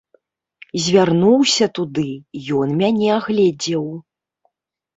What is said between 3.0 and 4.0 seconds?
агледзеў.